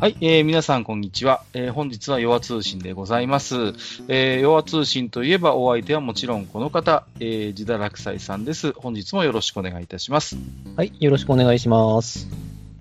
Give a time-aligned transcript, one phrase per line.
[0.00, 1.42] はい、えー、皆さんこんにちは。
[1.54, 3.56] えー、本日は弱通信でございます。
[4.06, 8.70] えー、弱通信といえばお相手はもちろんこの方、えー、自堕落斎さんです。
[8.74, 10.36] 本日もよろしくお願いいたします。
[10.76, 12.28] はい、よろしくお願いします。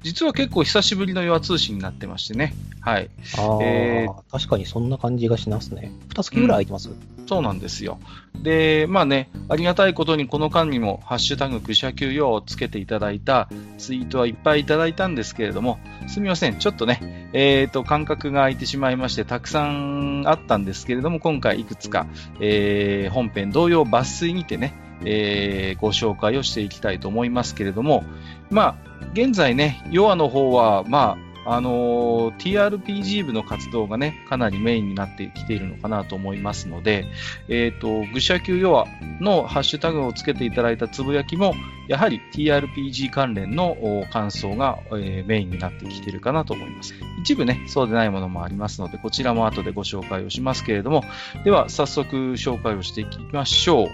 [0.03, 2.53] 実は結構久しぶりの弱通信になってましてね。
[2.81, 3.09] はい。
[3.35, 5.91] あえー、確かにそんな感じがしますね。
[6.09, 6.97] 二月ぐらい空いてます、うん、
[7.27, 7.99] そうなんですよ。
[8.41, 15.77] で、まあね、ありがたいことにこの間にも、ハッシュタグ愚者級用をつけていただいたツイートはいっぱいいただいたんですけれども、
[16.07, 16.57] すみません。
[16.57, 22.07] ちょっとね、えっ、ー、と、間隔が空いてしまいまして、たくさんあったんですけれども、今回いくつか、
[22.39, 24.73] えー、本編同様抜粋にてね、
[25.03, 28.03] えー、ご紹介をしていきたいと思いますけれども、
[28.49, 28.75] まあ、
[29.13, 37.05] 現在ね、ヨアの方は、まあ、あの、TRPG 部の活動がね、かなりメインになってきているのかなと思いますので、
[37.47, 38.85] えっ、ー、と、愚者級ヨア
[39.21, 41.53] のハッシュタグをつけていただいたつぶやきも、
[41.87, 43.77] やはり TRPG 関連の
[44.11, 46.93] 感想が、えー、メインになってきているかなと思います。
[47.21, 51.03] 一部ね、そうでないものもありますので、こちらも後でご紹介をしますけれども、
[51.45, 53.87] では、早速紹介をしていきましょう。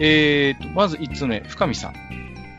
[0.00, 1.92] えっ、と、まず1つ目、深見さん。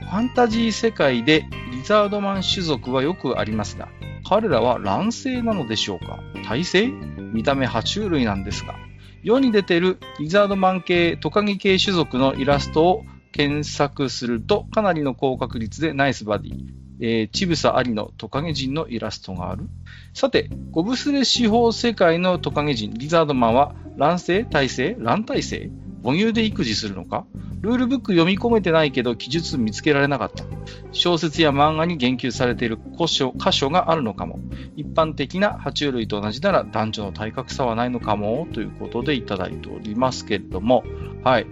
[0.08, 3.89] ファンタジー世界でリザードマン種族はよくありますが、
[4.28, 6.20] 彼らは卵性なのでしょうか？
[6.45, 8.75] 体性見た目爬虫類なんですが、
[9.23, 16.53] 世に出てるリザードマン系、トカゲ系種族のイラストを検索すると、かなりの高確率でナイスバディ、
[17.00, 19.70] えー、ちぶさありのトカゲ人のイラストがある。
[20.14, 25.70] さて、ゴブスレ司法世界のトカゲ人、リザードマンは卵性、体性、卵体性
[26.08, 27.26] 母乳で育児するのか？
[27.60, 30.46] ルールブック読み込めてないけど記述見つけられなかった。
[30.94, 34.40] 小説や漫画に言及されている箇所箇所があるのかも。
[34.78, 40.86] 一般的な爬虫類と同じなら男女の体格差はないのかもということでいただいておりますけれども、
[41.26, 41.48] はい。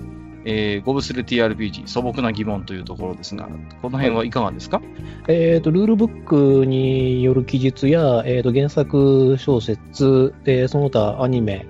[0.47, 3.49] えー、ゴブスレ TRPG、素朴な疑問というところですが、
[3.81, 4.79] この辺はいかがですか、
[5.27, 11.65] えーと、ルールブックによる記述や、えーと、原作小説、えー、その他アニメ、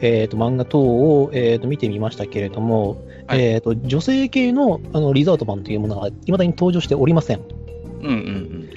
[0.00, 7.40] えーと、漫画等を、えーと、見てみましたけれども、はい、えーと、女性系のあのリザート版というものがいまだに登場しておりません。
[8.02, 8.12] うんうん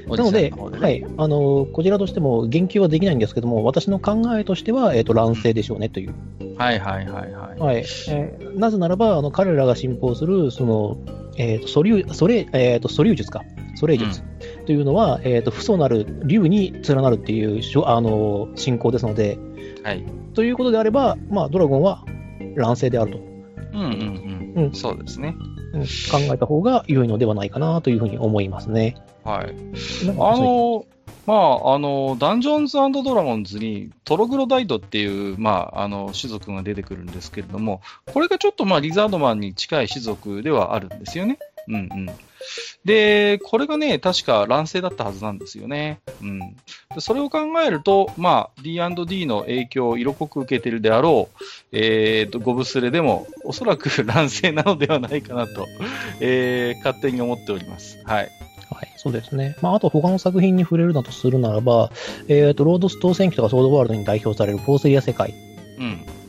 [0.09, 6.13] うん、なので、ね、はい、あのこちらとしても言及はできないんですけども、私の考えとしては、えー、と乱世でしょうねという。
[6.57, 7.59] はいはいはいはい。
[7.59, 7.77] はい。
[8.09, 10.97] えー、なぜならば、あの彼らが信奉する、その、
[11.37, 13.43] えーと素粒それえーと、素粒術か、
[13.75, 14.23] 素霊術
[14.65, 19.37] というのは、うん、えーと、不祖なる竜に連なるっていうあの信仰ですので、
[19.83, 22.05] はい、ということであれば、まあ、ドラゴンは
[22.55, 23.17] 乱世であると。
[23.73, 24.63] うんうんうん。
[24.65, 25.35] うん、そうですね、
[25.73, 25.81] うん。
[25.81, 28.95] 考えた方が良いのではないかなというふうに思いますね。
[29.23, 29.55] はい。
[30.19, 30.85] あの、
[31.25, 41.39] まあ、あの、ダンジョンズドラゴンズにトログロダイドっていう、まあ、あの、種族が出てくるんですけれども、これがちょっと、まあ、リザードマンに近い種族ではあるんですよね。
[41.67, 42.09] うんうん。
[42.85, 45.99] で、これがね、確か乱世だったはずなんですよね。
[46.21, 46.39] うん。
[46.39, 55.67] でそれを考えると、まあ、D&D の影響を色濃く受けてるであろう、えーと、ゴブスレでも、おそらく乱世なのではないかなと、
[56.19, 58.01] えー、勝手に思っております。
[58.05, 58.29] はい。
[58.73, 59.55] はい、そうですね。
[59.61, 61.91] まあ、あと他の作品に触れるなとするならば、
[62.27, 65.33] えっ、ー、と、ロードストー戦記とかソードワールドに代表されるフォースリア世界。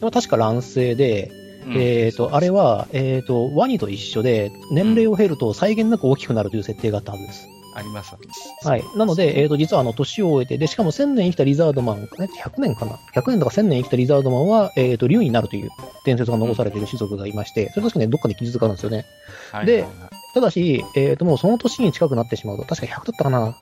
[0.02, 0.10] うん。
[0.10, 1.31] 確か乱世で、
[1.69, 7.48] えっ、ー、と、あれは、えっ、ー、と、ワニと一緒で、年齢を経ると際限なく大きくなるという設定があったはずです。
[7.76, 8.14] あります
[8.62, 8.84] はい。
[8.97, 15.70] なので、えっ、ー、と、実はあの、年を終えて、で、しかも1000年生きたリザードマン、100年かな ?100 年とか1000年生きたリザードマンは、えっ、ー、と、竜になるという
[16.04, 19.04] 伝説が残されている種族がいまして、それ確かね、どっかで記述があるんですよね。
[19.50, 19.86] はい、で、
[20.34, 23.56] ただし、えっ、ー、と、もうその年に近くなってしまうと、確か100だったかな？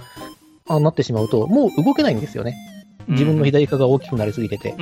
[0.68, 2.56] あなってしまうと、もう動けないんですよね。
[3.08, 4.74] 自分の左側が大きくなりすぎてて。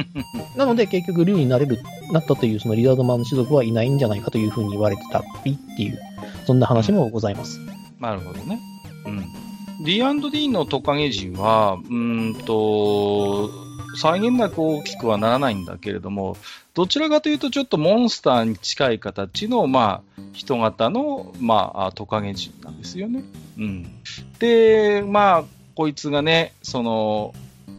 [0.56, 1.78] なので、結局、竜になれる、
[2.12, 5.98] なったという、そのリザードマン種族はいないんじゃないかというふうに言われてたっていう、
[6.46, 7.58] そんな話もございます。
[7.58, 7.66] うん、
[8.00, 8.60] なるほどね。
[9.06, 9.84] うん。
[9.84, 13.50] D&D のトカゲ人は、うんと、
[13.96, 16.36] 際限なく大きくはならないんだけれども、
[16.74, 23.24] どちらかというとちょっとモンスターに近い形の、まあ、人型の、まあ、トカゲ人なんですよね。
[23.58, 24.00] うん。
[24.38, 25.44] で、まあ、
[25.74, 27.34] こいつがね、その、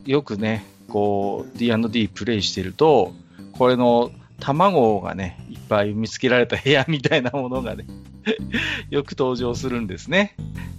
[0.05, 3.13] よくね、こう、D&D プレイしてると、
[3.53, 7.85] これの卵がね、いっぱい見つけられた部屋みたいなものがね
[8.89, 10.35] よく登場するんですね。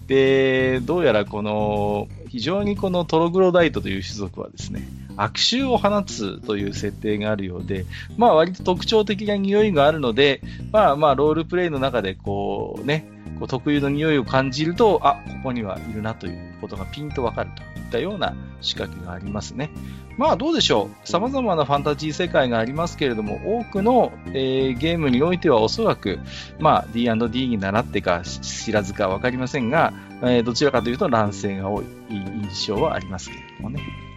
[0.07, 4.83] で、どうやらこの、非常にこのトログロダイトという種族はですね、
[5.17, 7.87] 悪臭を放つという設定があるようで、
[8.17, 10.41] まあ割と特徴的な匂いがあるので、
[10.73, 13.07] まあまあロールプレイの中でこうね、
[13.39, 19.71] こう特有の匂いを感じると、あ、ここにはいるなということがピンとわかるといったような仕掛けがありますね。
[20.19, 21.09] まあどうでしょう。
[21.09, 26.19] 様々なファンタジー世界がありますけれども、多くの、えー、ゲームにおいてはおそらく、
[26.59, 29.93] まあ D&D に習ってか知らずかわかりませんが、
[30.23, 34.12] えー、どちらかというと乱世が多い印象はありますけれどもね。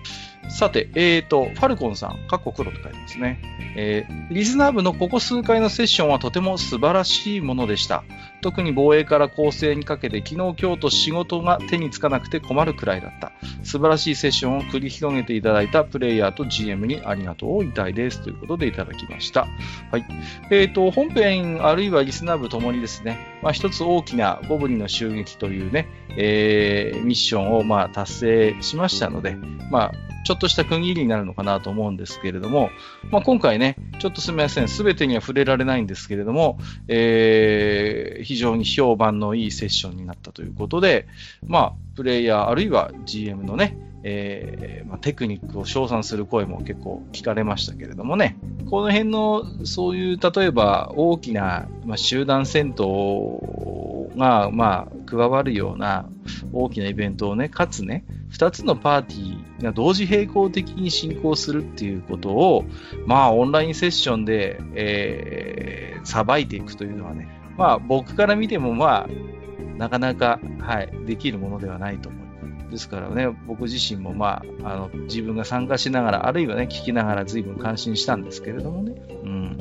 [0.49, 3.41] さて、えーと、ファルコンさん、カッコ黒と書いてますね。
[3.75, 8.03] えー、リズナー部のここ数回のセッションはとても素晴らしいものでした。
[8.41, 13.31] 特に防衛から構成にかけて昨日今日と仕事が手につかなくて困るくらいだった。
[13.63, 19.47] 素晴らしいセッションを繰り広げていただいたプレイヤーと GM にありがとうを言いたいですということでいただきました。
[19.91, 20.05] はい。
[20.51, 25.87] えーと、本編あるいはリスナー部ともにですね、まあ、一つ大きなゴブリンの襲撃というね、
[26.17, 29.35] えー、ミッションをまあ達成しましたので、
[29.69, 29.91] まあ、
[30.25, 32.71] ちょっとした区切りになるのかなと思うんですけれども、
[33.11, 41.07] まあ、今回ね、ちょっとすみません、すべてには触れられないんですけれども、えー、非常に評判のいいセッションになったということで、
[41.45, 48.37] まあ、プレイヤーあるいは GM のね、えーまあ、テクニックを称賛する声も結構聞かれましたけれどもね、
[48.69, 56.07] この辺のそういう例えば大きな、まあ、集団戦闘が、まあ、加わるような
[56.53, 62.65] 大きなイベントをね、かつね、2つのパーティーが同時並行的に進行するっていうことを、
[63.05, 67.27] まあ、オンラインセッションで、えー、さばいていくというのはね、
[67.57, 72.25] まあ、僕から見ても、まあ、なかなか、はい、できるものではないと思います。
[72.71, 78.95] ですからね、僕自身もまあ、あの、自分が参加しながら、あるいはね、聞きながら随分感心したんですけれどもね。
[79.23, 79.57] うん。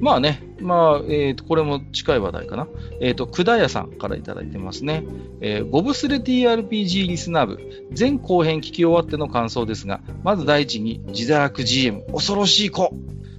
[0.00, 2.68] まあね、まあ、えっ、ー、と、これも近い話題かな。
[3.00, 5.04] えっ、ー、と、くだやさんからいただいてますね。
[5.40, 12.94] えー、ボブスレ TRPG リスナー部、全後編聞き終わっての感想ですが、まず第一に、自堕落 GM、恐ろしい子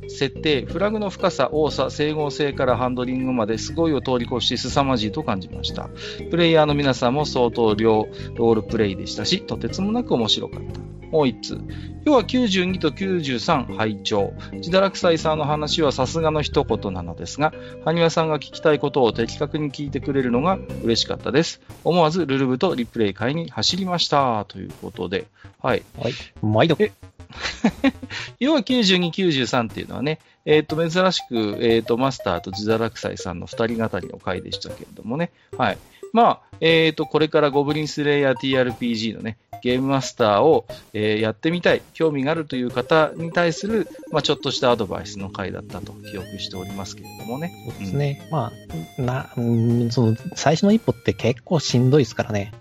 [0.07, 5.89] 設定、フラグの深さ、多さ、整合性からハンドリングまですごいを通り越して凄まじいと感じました。
[6.29, 10.95] プレイヤーの皆さんも相当量ロールプレイでしたし、とてつもなく面白かった。
[11.15, 11.61] もう一つ。
[12.03, 14.33] 要は92と93拝聴。
[14.53, 17.53] 自堕落斎さんの話はさすがの一言なのですが、
[17.83, 21.61] 埴輪さんが聞きたいことを的確に聞いてくれるのが嬉しかったです。
[21.83, 24.45] 思わずルルブとリプレイ会に走りました。
[24.47, 25.25] ということで。
[25.61, 25.83] はい。
[25.99, 26.13] はい。
[26.43, 26.77] 毎度。
[28.39, 35.31] 要は92、93っていうのはね、えっ、ー、と、珍しく、えっ、ー、と、マスターと自堕落斎さんの二人語りの回でしたけれどもね。
[35.57, 35.77] はい。
[36.13, 47.51] まあ、えっ、ー、と、これからゴブリンスレイヤー TRPG のね、ゲームマスターを、えー、やってみたい、興味があるという方に対する、まあ、ちょっとしたアドバイスの回だったと記憶しておりますけれどもね。
[47.67, 48.21] そうですね。
[48.25, 48.51] うん、ま
[48.97, 52.53] あ、な、うん、その、最初の一歩って結構しんどいですからね。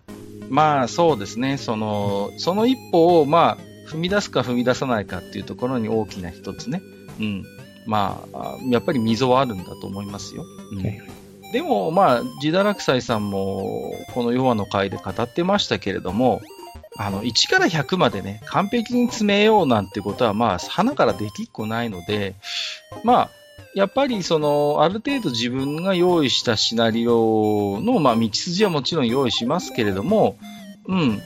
[0.48, 1.58] まあ、そうですね。
[1.58, 3.58] その、その一歩を、まあ、
[3.88, 6.82] 踏み出すか踏み出さないかっていうところに大きな一つね。
[7.20, 7.44] うん。
[7.86, 10.44] まあ、やっぱり溝はあるんだと思いますよ。
[10.72, 16.40] うん、でも、まあ、自堕落斎さんも、このヨアの回で語ってましたけれども、
[16.96, 22.34] あの、1から100までね、完璧に詰めようなんてことは、まあ、花からできっこないので、
[23.02, 23.30] まあ、
[23.74, 30.38] やっぱり、その、ある程度自分が用意したシナリオの、まあ、道筋はもちろん用意しますけれども、
[30.86, 31.22] うん、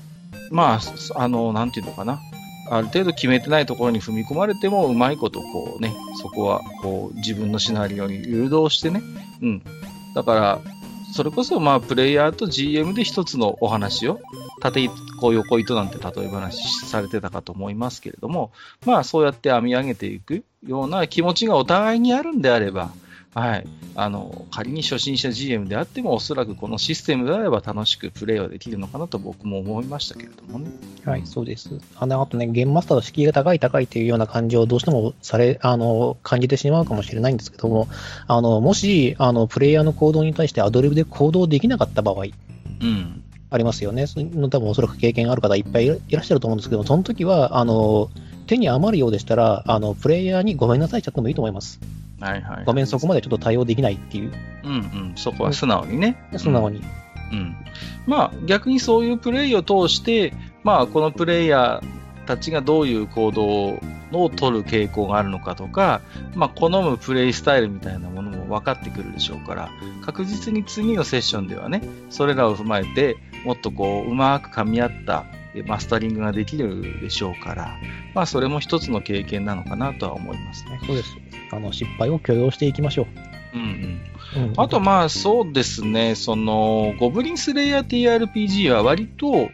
[0.50, 2.20] まあ、あの、なんていうのかな。
[2.70, 9.02] ある程度決めてないところに踏み込まれても、うまいことこうね、そこはこう自分のシナリオに誘導してね、
[9.42, 9.62] うん。
[10.14, 10.60] だから、
[11.14, 14.20] それこそまあプレイヤーと GM で一つのお話を、
[14.60, 18.52] 縦糸、横糸なんて例え話されてたかと思いますけれども、
[18.84, 22.90] まあそうやって編み上げていくような気持ちがお互いにあるんであれば、
[23.40, 23.66] はい。
[23.94, 30.70] あの、仮に初心者 GM であっても、おそらくこのシステムであれば楽しくプレイはできるのかなと僕も思いましたけれどもね。
[31.04, 31.70] はい、そうです。
[31.96, 37.88] あの、あとね、ゲームマスターの敷居が高い高いというような感じをどうしてもされ、あの、感じてしまうかもしれないんですけども、
[38.26, 42.24] あの、もし、あの、プレイヤーの行動に対してアドリブで行動できなかった場合、
[42.80, 43.24] うん。
[43.50, 44.06] ありますよね。
[44.06, 48.10] その多分おそらく経験ある方いっぱいいらっしゃると思うんですけども、その時は、あの、
[48.46, 51.80] 手に余るようでしたら、あの、プレイヤーにごめんなさいちゃってもいいと思います。
[52.20, 52.64] はいはい。
[52.64, 54.32] ごめん、そこまでちょっと対応できないっていう。
[54.64, 56.16] うんうん、そこは素直にね。
[56.36, 56.82] 素直に。
[57.32, 57.56] うん。
[58.06, 60.32] まあ、逆にそういうプレイを通して、
[60.64, 63.80] まあ、このプレイヤーたちがどういう行動
[64.12, 66.00] を取る傾向があるのかとか、
[66.34, 69.70] まあ、好むプレイスタイルみたいなものも分かってくるでしょうから、
[70.04, 75.24] 確実に次のセッションではね、それらを踏まえて、もっとこう、うまく噛み合った
[75.66, 77.76] マスタリングができるでしょうから、
[78.14, 80.80] まあ、それも一つの経験なのかなとは思いますね。
[80.86, 81.16] そうです。
[81.50, 83.06] あの、失敗を許容していきましょう。
[83.54, 84.00] うん
[84.36, 84.52] うん。
[84.56, 89.50] あとまあそうですね、その、ゴブリンスレイヤー TRPG は割と、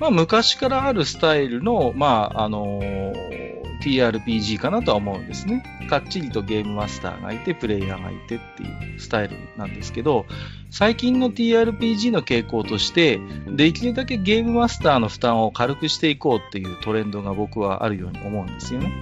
[0.00, 3.46] まあ昔からあるスタイルの、まああのー
[3.86, 5.62] TRPG かなとは思うんですね。
[5.88, 10.26] かっちりとゲームマスターがいて、プレイヤーがいてっていうスタイルなんですけど、
[10.70, 18.92] 最近の TRPG の傾向として、できるだけゲームマスターの負担を軽くしていこうっていうトレンドが僕はあるように思うんですよね。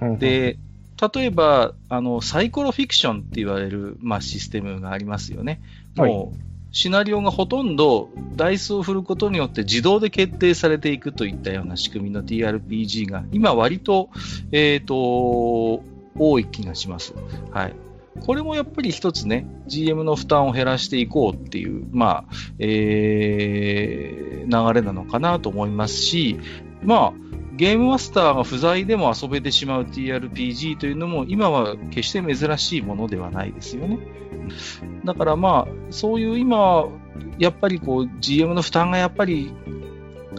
[0.00, 0.58] うん、で、
[1.00, 5.60] 例えば、あの、サイコロフィクションって言われる、まあ、システムがありますよね。
[5.96, 6.38] もう、
[6.70, 14.10] シナリオがほとんどダイスを振ることによって自動で決定されていくといったような仕組みの TRPG が今割と、
[14.52, 15.82] えっ、と、
[16.18, 17.14] 多い気がします。
[17.52, 17.74] はい。
[18.26, 26.38] これもやっぱり一つね、GM の負担を減らしていこうっていう、まあ、えー、流れなのかなと思いますし、
[26.82, 27.27] まあ、
[27.58, 33.98] ゲームマスターが不在でも遊べてしまう TRPG というのも今は決して珍しいものではないですよね。
[35.04, 36.86] だからまあ、そういう今、
[37.38, 39.52] やっぱりこう GM の負担がやっぱり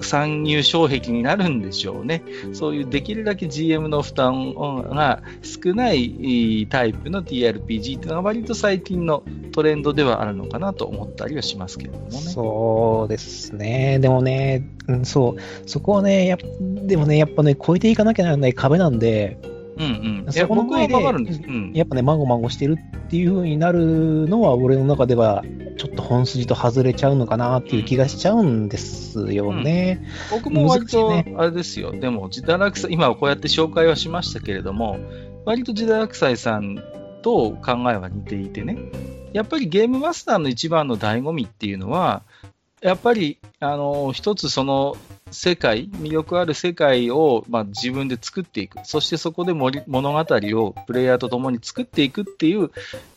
[0.02, 2.24] 参入障壁になるんでしょうね。
[2.54, 12.12] そういうできるだけ GM の負担が少ないタイプの TRPG っていうのが割と最近のトレンドではあるのかなと思ったりはしますけれどもね。
[12.12, 14.00] そうですね。
[14.00, 19.38] でもね、うん、そう、そこはね、やでもね、やっぱね、超えていかなきゃならない壁なんで、
[19.80, 20.34] うんうん。
[20.34, 20.94] そこの前で、
[21.74, 25.44] やっぱね、まごまごしてるっていう風になるのは、俺の中では、
[25.78, 30.02] ちょっと本筋と外れちゃうのかなっていう気がしちゃうんですよね。
[30.34, 31.94] うん、僕も割と、あれですよ。
[31.94, 35.00] でも、自堕落さ、今はこうやって紹介はしましたけれども、
[35.46, 36.78] 割と自堕落斎さん
[37.22, 38.78] と考えは似ていてね。
[39.32, 42.24] やっぱりゲームマスターの一番の醍醐味っていうのは、
[42.82, 44.96] やっぱり、あの、一つその
[45.32, 48.80] 世界、魅力ある世界を、まあ、自分で作っていく。
[48.84, 52.72] そしてそこで物語をプレイヤーと共に作っていくっていう、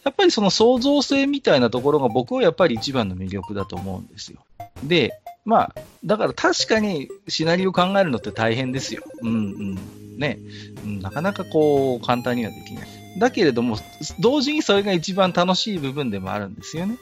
[0.05, 4.41] やっぱりその創造性みたいなところが僕はやっぱり一番の魅力だと思うんですよ。
[4.83, 5.13] で、
[5.45, 9.03] まあ、だから確かにシナリオを考えるのって大変ですよ。
[9.23, 10.19] うんうん。
[10.19, 10.39] ね。
[10.85, 12.89] うん、なかなかこう、簡単にはできない。
[13.19, 13.77] だけれども、
[14.19, 16.97] 同時にそれが一番楽しい部分でもあるんですよね。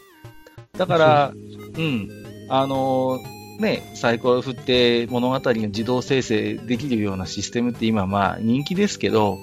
[0.76, 1.32] だから、
[1.76, 2.29] うん。
[2.50, 3.20] あの
[3.60, 9.38] ね、サイコロ振って物語が自動生成できるようなシステムって今まあ人気ですけど、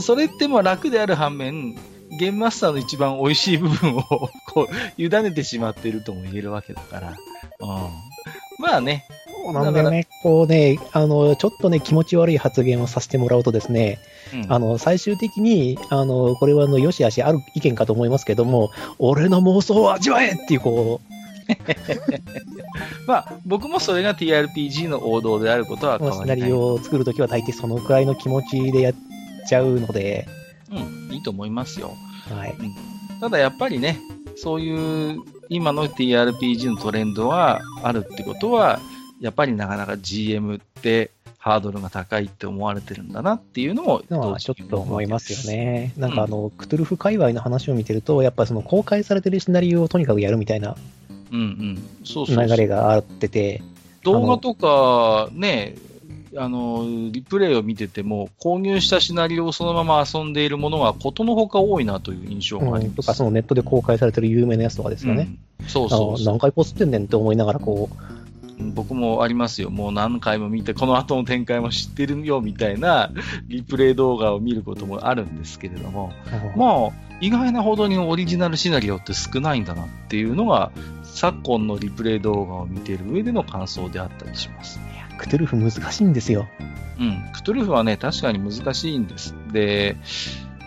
[0.00, 1.74] それっても楽である反面、
[2.18, 4.02] ゲームマスターの一番美味しい部分を
[4.52, 7.08] こう、委ねてしまっているとも言えるわけだから。
[7.60, 7.68] うん。
[8.58, 9.04] まあね。
[9.52, 10.06] なんだよね。
[10.22, 13.98] こうね、あの、ちょっとね、気持ち悪い発言をさせてもらうとですね、
[14.34, 21.21] うん、あの、最終的に、あの、これはあの、よしあしある意見かと思いますけども、俺の妄想を味わえっていう、こう、
[23.06, 26.36] まあ、僕もそれが TRPG の王道であることは変わりない。
[26.36, 28.94] シナリオを作るときは大抵そのくらいの気持ちでやっ
[29.48, 30.26] ちゃうので。
[30.70, 30.74] う
[31.10, 31.92] ん、いいと思いますよ。
[32.30, 32.54] はい。
[33.20, 33.98] ただやっぱりね、
[34.36, 38.80] そういう今の TRPG のトレンドはあるってことは、
[39.20, 44.02] やっぱりなかなか GM ってハードルが高いって思われてるんだなっていうのも、
[44.38, 45.92] ちょっと思いますよね。
[45.96, 50.76] なんかあの、うん、クトゥルフ界隈の話を見てると、やっぱその公開されてるシナリオをとにかくやるみたいな
[51.32, 53.62] 流れがあってて。
[54.04, 55.76] 動画とか、ね、
[56.36, 65.28] あの、リプレイを見てても、購入したシナリオをそのまま遊んでいるものがことのほか多いなという印象があります、うん、とか、そのネットで公開されてる有名なやつとかですよね。
[65.60, 66.24] うん、そうそう。
[66.24, 67.96] 何回ポスってんねんって思いながら、こう、
[68.74, 69.70] 僕もありますよ。
[69.70, 73.10] もう何回も見て、この後の展開も知ってるよ、みたいな
[73.48, 76.12] リプレイ動画を見ることもあるんですけれども、
[76.56, 80.72] まあ、意外なほどにオリジナルシナリオって少ないんだなっていうのが、
[81.14, 84.80] 昨今のリプレイ動画を見ている上での感想であったりします。
[85.18, 86.48] クトゥルフ難しいんですよ。
[86.98, 89.34] うん、クトゥルフはね、確かに難しいんです。
[89.52, 89.96] で、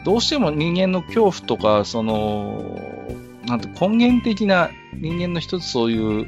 [0.06, 2.80] どうしても人間の恐怖とか、その、
[3.46, 6.28] なんて根源的な人間の一つそういう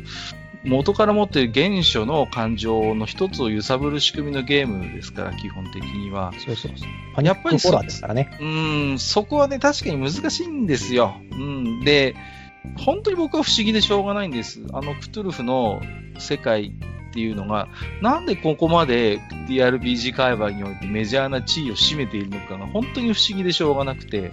[0.63, 6.33] 元から持っている原初の感情の一つを揺さぶる仕組みのゲームですから、基本的には。
[6.33, 6.85] そうそうそ
[7.21, 7.23] う。
[7.23, 8.37] やっぱりホラーですからね。
[8.41, 8.45] う
[8.93, 11.15] ん、そこはね、確かに難しいんですよ。
[11.31, 11.83] うん。
[11.83, 12.15] で、
[12.75, 14.61] 本当に僕は不思議でしょうがないんです。
[14.73, 15.81] あのクトゥルフの
[16.19, 16.73] 世界
[17.09, 17.67] っていうのが、
[18.01, 24.31] なんでここまで TRPG 界隈においてメジャーな地位を占めているのかが本当に不思議でしょうがなくて、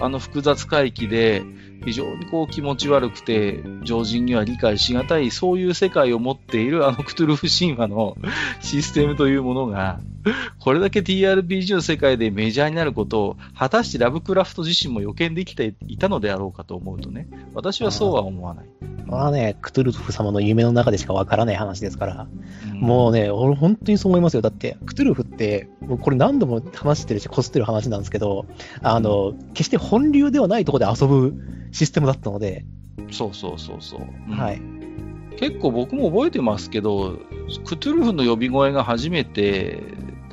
[0.00, 1.44] あの複雑回帰で
[1.84, 8.16] 非常にこう気持ち悪くて、常人には理解しがたい、そういう世界を持っているあのクトゥルフ神話の
[8.60, 10.00] システムというものが、
[10.58, 18.66] これだけ TRPG の世界でメジャーになることを、果たしてラブクラフト自身も予見できていたのであろうかと思うとね、私はそうは思わない。
[19.06, 22.26] まあね、クトゥルフ様の夢の中でしかわからない話ですから、
[22.72, 24.40] うん、もうね、俺本当にそう思いますよ。
[24.40, 25.68] だって、クトゥルフって、
[26.00, 28.46] これ何度も話してるし、こすってる話なんですけど、
[28.82, 31.34] あの、決して本流ではないところで遊ぶ
[31.72, 32.64] システムだったので。
[33.10, 34.00] そうそうそうそう。
[34.28, 34.62] うん、はい。
[35.36, 37.18] 結構僕も覚えてますけど、
[37.66, 39.82] クトゥルフの呼び声が初めて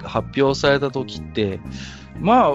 [0.03, 1.59] 発表された時って、
[2.19, 2.53] まあ、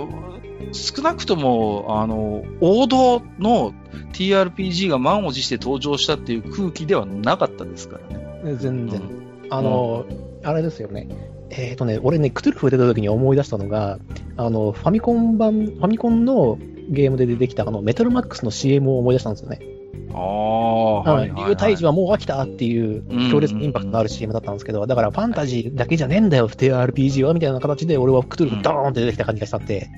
[0.72, 3.72] 少なくとも、あの、王道の
[4.12, 8.56] TRPG が満を持して登場したっていう空気ではなかったですからね。
[8.56, 9.00] 全然。
[9.00, 11.08] うん、あの、うん、あれですよね。
[11.50, 13.98] えっ、ー、とね、俺ね、クトゥルフ出た時に思い出したのが、
[14.36, 19.60] あの、ファミコン版、ファミコンのゲームで出てきたあの、メタルマックスの CM を思い出したんですよね。
[20.12, 21.50] ああ、はいはい、はい。
[21.50, 29.88] 竜退治はもう飽きたっていう強烈なインパクトのある CM だったんですけど、だからファンタジーだけじゃねえんだよ、RPG はみたいな形で俺はクトゥルフドーンって出てきた感じがしたって、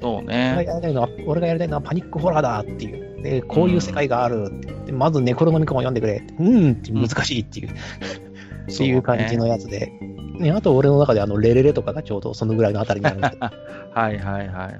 [0.00, 0.52] そうね。
[0.54, 3.22] 俺がやりたいのは、俺がやりたいのはパニックホラーだっていう。
[3.22, 4.50] で、こういう世界がある。
[4.84, 6.22] でまずネクロノミコンを読んでくれ。
[6.38, 7.70] うんって難しいっていう。
[7.70, 7.72] っ
[8.76, 9.90] ていう感じのやつで。
[10.38, 14.74] ね、あと俺の中であの、レレレとかがちょうどそのぐらいのあたりになるんです はいはいはいはい。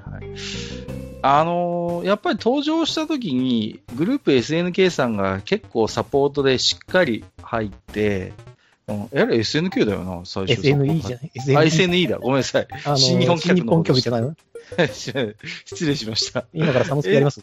[1.26, 8.34] あのー、やっぱり登場した時に、グループ SNK さんが結構サポートでしっかり入って、
[8.86, 10.60] うん、やれ SNK だよな、最初。
[10.60, 11.16] SNE じゃ
[11.54, 12.18] ない ?SNE だ。
[12.18, 12.66] ごめんなさい。
[12.84, 13.82] あのー、新日本企画の。
[13.82, 14.36] じゃないの
[14.92, 16.44] 失礼しました。
[16.52, 17.40] 今からサムスケやります？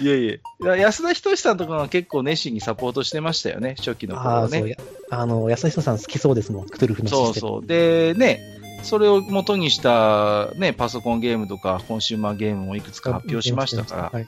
[0.00, 4.76] いやいや、安田仁さんとかが結構熱心にサポートしてましたよね、初期の頃ね。
[5.10, 7.66] ああの、安田仁さん好きそうですもん、クトゥルフのそうそう。
[7.66, 8.40] で、ね、
[8.84, 14.10] それを元にした、ね、パソコンゲームとかコンシューマーゲームもいくつか発表しましたから。
[14.12, 14.26] はい、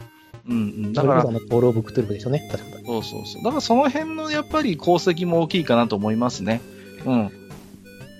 [0.48, 0.58] うんう
[0.88, 0.92] ん。
[0.92, 3.42] だから、ボールオブクトゥルフでしょうね、確かそうそうそう。
[3.44, 6.60] だからその辺のやっぱり功績も大きいかなと思いますね。
[7.04, 7.30] うん。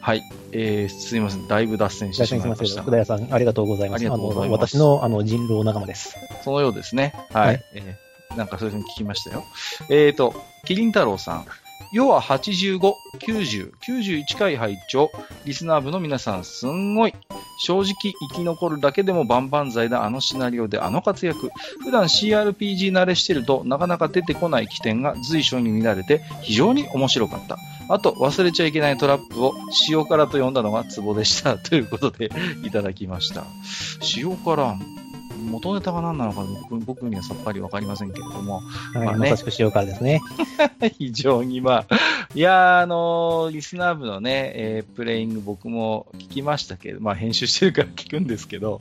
[0.01, 0.23] はい。
[0.53, 1.49] えー、すみません。
[1.49, 2.83] だいぶ脱線してしまいました。
[2.83, 4.07] 福田屋さん、ありがとうございます。
[4.07, 6.17] あの私のあの人狼仲間です。
[6.45, 7.13] そのようですね。
[7.33, 7.47] はい。
[7.47, 9.45] はい、えー、なんかそういうふうに聞きましたよ。
[9.89, 11.47] えっ、ー、と、キリン太郎さん。
[11.93, 12.79] 要は85、
[13.19, 15.11] 90、91回拝聴
[15.45, 17.15] リスナー部の皆さん、すんごい。
[17.59, 21.51] 正直生き残るだけでも万々歳だあのシナリオであの活躍。
[21.83, 27.57] 普段 CRPG 慣れしてるとなかなか出てこない起点が随所に見られて非常に面白かった。
[27.89, 29.55] あと、忘れちゃいけないトラップを
[29.89, 31.57] 塩辛と呼んだのがツボでした。
[31.57, 32.31] ということで、
[32.65, 33.45] いただきました。
[34.17, 34.79] 塩辛、
[35.37, 38.61] 元ネタが何なのか僕僕にはさっぱりわかりませんけれども。
[38.95, 40.21] はい、まあね、まさしく塩辛ですね。
[40.99, 41.97] 非常にまあ、
[42.35, 48.81] いやあのー、リスナー部のね、えー、プレイング僕も聞きましたけど、まあ編集してるから聞くんですけど、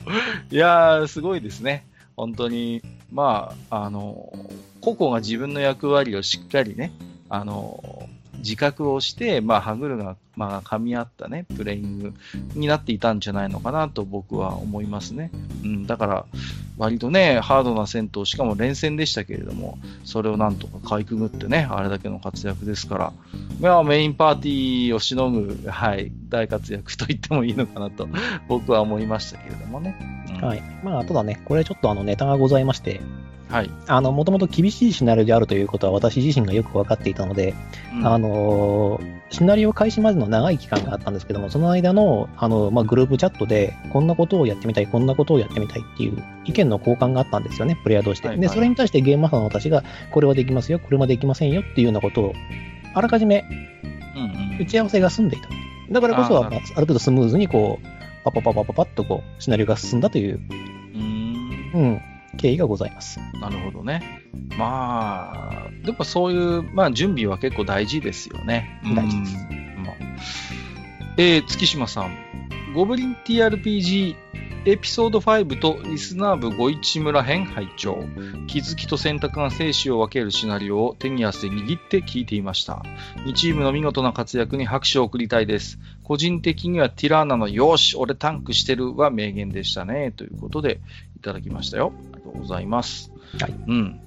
[0.50, 1.86] いやー、すごいですね。
[2.16, 2.82] 本当に、
[3.12, 4.32] まあ、あの
[4.80, 6.92] 個々が自分の役割をしっかりね、
[7.28, 12.14] あの自覚をして、まあ、歯車が、まあ、噛み合ったね、プレイング
[12.54, 15.30] になっていたんじゃないのかなと僕は思いますね。
[15.64, 16.26] うん、だから、
[16.78, 23.12] 割とね、ハードな戦闘、しかも連戦でしたけれども、それをなんとかかいくぐってね、あれだけの活躍ですから、
[23.60, 28.06] まあ、メインパーティーをしのぐ、はい、大活躍と言ってもいいのかなと、
[28.46, 29.96] 僕は思いましたけれどもね。
[30.28, 30.62] うん、はい。
[30.84, 33.00] まあ、ただね、これちょっとあのネタがございまして、
[33.48, 33.70] はい。
[33.86, 37.54] あの、もともと厳しいシナリオであるということは私自身がよく分かっていたので、
[37.94, 48.28] うん、あの、シナリオ開始までの長い期間があったんですけども、その間の、あの、まあ、グループチャットで、こんなことをやってみたい、こんなことをやってみたいっていう意見の交換があったんですよね、プレイヤー同士で。
[48.28, 52.34] はいはい、で、それに対してゲームマスターの私が、これはできますよ、これはできませんよっていうようなことを、
[52.94, 53.44] あらかじめ、
[54.60, 55.48] 打ち合わせが済んでいた。
[55.90, 57.86] だからこそは、ある程度スムーズにこう、
[58.24, 60.40] パパパパパパッとこう、シナリオが進んだという、
[61.74, 62.00] うん、
[62.36, 63.20] 経緯がございます。
[63.40, 64.22] なるほどね。
[64.58, 68.80] まあ、でもそういう、まあ、準備は結構大事ですよね。
[68.94, 69.36] 大事です。
[70.16, 72.26] まあ、えー、月島さん。
[72.74, 74.16] ゴブリン TRPG
[74.66, 78.04] エピソード5とリスナー部五一村編拝聴
[78.48, 82.82] 気づきと選択が生死を分けるシナリオを手に汗握って聞いていました。
[83.24, 85.78] 2チームの見事な活躍に拍手を送りたいです。
[86.02, 90.10] 個人的にはティラーナのよし、俺タンクしてるは名言でしたね。
[90.10, 90.80] ということで
[91.16, 91.92] いただきましたよ。
[92.12, 93.12] ありがとうございます。
[93.40, 93.54] はい。
[93.68, 94.00] うん。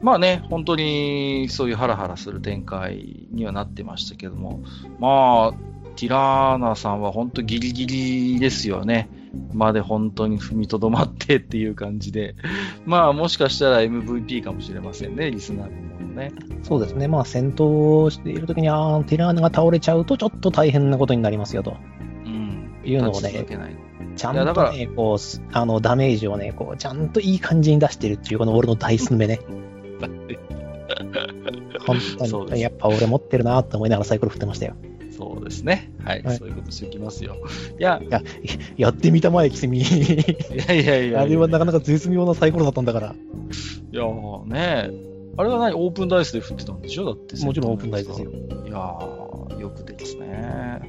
[0.00, 4.60] まあね、本当にそういうハラハラする展開にはなってましたけども、
[4.98, 9.08] まあ、ティラーナさんは本当ギリギリですよね。
[9.52, 12.34] まで本当に踏みとどまってっていう感じで、
[12.86, 16.32] まあもしかしたら MVP かもしれませんね、リスナーのもね。
[16.62, 21.76] そうですね、まあ戦闘しているときに、ああ、ティラーナが倒れちゃうとちょっと大変なことになりますよと。
[22.24, 22.80] うん。
[22.84, 23.46] いうのをね、
[24.16, 25.18] ちゃんとね、こう、
[25.52, 29.40] あの、ダメージをね、こう、ちゃんといい感じに出してるっていう、この俺のダイス目ね。
[31.86, 31.98] 本
[32.46, 34.74] 当に、やっぱ俺持ってるなって思いながらサイコロ振ってましたよ。
[35.16, 35.90] そうですね。
[36.04, 36.22] はい。
[36.22, 37.36] はい、そういうことしていきますよ。
[37.78, 38.22] いや、いや、
[38.76, 39.78] やってみたまえ、キセミ。
[39.78, 39.82] い
[40.68, 43.14] やいやいやあれはなかなか絶妙なサイコロだったんだから。
[43.92, 44.90] いやーね
[45.38, 47.04] あれは何オープンダイスで振ってたんでしょ？
[47.06, 47.42] だって。
[47.44, 48.30] もちろんオープンダイスですよ。
[48.30, 48.34] い
[48.70, 50.80] やー、よくでですね。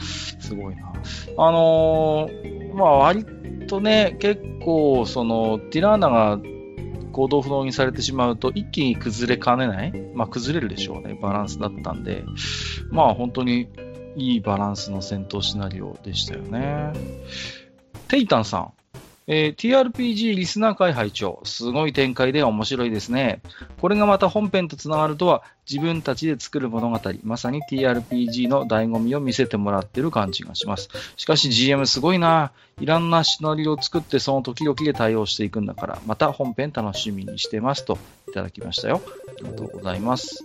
[0.40, 0.92] すごいな。
[1.36, 3.26] あのー、まあ割
[3.66, 6.40] とね、結構、その、ティラーナが
[7.10, 12.24] 行動不能にされてしまうと、一気に崩れかねない、まあ、崩れるでしょうね、バランスだったんで、
[12.90, 13.68] まあ本当に
[14.16, 16.92] いいバランスの戦闘シナリオでしたよね。
[18.08, 18.72] テイタンさん、
[19.32, 23.40] えー TRPG リスナー会拝聴すごい展開で面白いですね。
[23.80, 30.88] これがまた本編とつながるとは、自分たちで作る物語、まさに TRPG の醍醐味を見せてもらってる感じがします。
[31.16, 32.50] しかし GM すごいな。
[32.80, 39.00] いろんなシナリオを作ってその時々で対応していくんだから、また本編楽しみにしてますといただきましたよ。
[39.28, 40.42] ありがとうございます。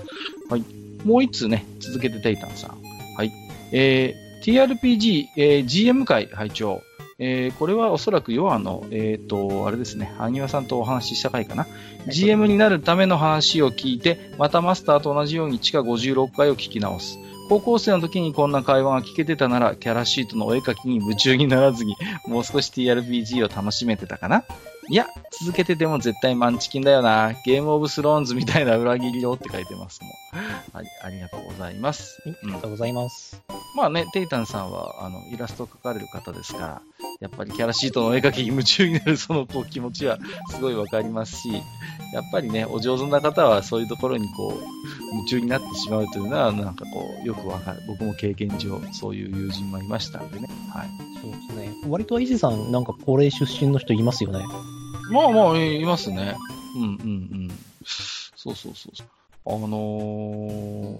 [0.47, 0.63] はい。
[1.03, 2.77] もう一通ね、続けてテイタンさん。
[3.17, 3.31] はい。
[3.71, 6.83] えー TRPG、えー GM 会拝聴
[7.17, 11.65] えーこれはおそらくヨアの、えっ、と、あれですね、萩和さんとお話しした回かな。
[12.07, 17.17] GM になるための話を聞いて、またマスターと同じように地下56回を聞き直す。
[17.47, 21.95] 高校生の時にこんな会話が聞けてたなら、キャラシートのお絵描きに夢中にならずに、
[22.27, 24.43] もう少し TRPG を楽しめてたかな
[24.89, 25.07] いや、
[25.39, 27.33] 続けてても絶対マンチキンだよな。
[27.45, 30.43] ゲームオブスローンズみたいな裏切りよって書いてますもん。
[30.73, 32.21] はい、ありがとうございます。
[32.23, 33.41] はいありがとうございます。
[33.75, 36.81] まあね、テイタンさんは、あの、イラストを描かれる方ですから、
[37.19, 40.17] やっぱりキャラシートの絵描きに夢中になるそのこう気持ちは
[40.51, 41.49] すごいわかりますし、
[42.13, 47.81] やっぱりね、お上手な方はそういうところにこう、夢中になってしまうというのは、なんかこう、よくわかる。
[47.87, 50.47] 僕も経験上、そういう友人もいましたんでね。
[50.69, 50.89] はい。
[51.21, 51.73] そうですね。
[51.87, 54.43] 割とイジさん、なんか高齢出身の人いますよね。
[55.11, 56.35] まあまあ、いますね。
[56.75, 56.91] うんうんう
[57.47, 57.51] ん。
[57.85, 59.07] そうそうそうそう。
[59.47, 60.99] あのー、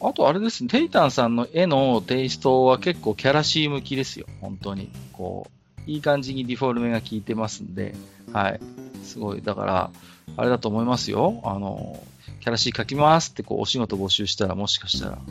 [0.00, 4.90] あとあれですね、テイタンさんの絵のテイストは結構キャラシー向きですよ、本当に。
[5.12, 5.46] こ
[5.86, 7.94] う、いい感じにディフォルメが効いてますんで、
[8.32, 8.60] はい。
[9.04, 9.90] すごい、だから、
[10.36, 11.40] あれだと思いますよ。
[11.44, 15.18] あのー、キャラシー書きますってこうお仕事募集したらもしかしたら。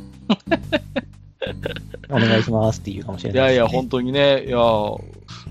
[2.10, 3.56] お願いしますっていうかもしれないです、ね。
[3.56, 4.60] いやいや、本当にね、いや、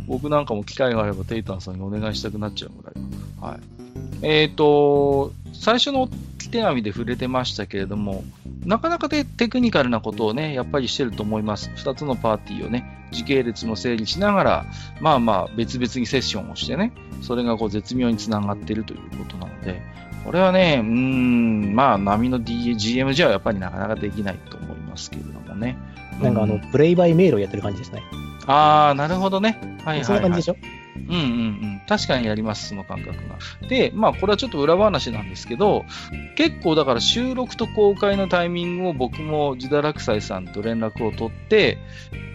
[0.07, 2.95] 僕なんかも機会があればテイタンさんにお願いしたくなっちゃうぐらい。
[3.41, 3.61] はい。
[4.23, 6.09] えっ、と、最初の
[6.49, 8.25] 手紙で触れてましたけれども、
[8.65, 11.71] なかなかでテクニカルなことをね、やっぱりしてると思います。
[11.77, 14.67] 二つのパーティーをね、時系列の整理しながら、
[15.01, 19.81] まあまあ別々にセッションをしてね、それがこう絶妙につながっているということなので、
[20.25, 25.77] これはね、うーん、まあ波の DA、GM じゃやっぱりなかなかできないと思いますけれどもね。
[26.21, 28.03] なんかあのう、プレイバイメールをやってる感じですね。
[28.47, 29.59] ああ、なるほどね。
[29.85, 30.05] はいはい、はい。
[30.05, 30.57] そんな感じでしょ？
[30.97, 31.78] うんうんうん。
[31.89, 33.69] 確かにやります、その感覚が。
[33.69, 35.85] で、まあ、これはちょっと裏話なんですけど、
[36.37, 41.79] 結構だから収録と公開のタイミングを僕も自堕落斎さんと連絡を取って、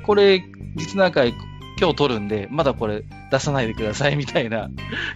[0.03, 0.43] これ、
[0.75, 1.33] 実な会
[1.79, 4.69] 今日取るんで、まだこれ出さないでくださいみたいな、